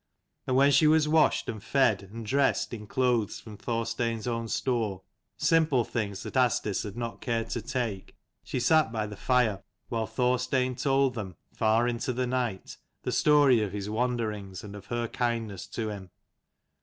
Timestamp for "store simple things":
4.47-6.23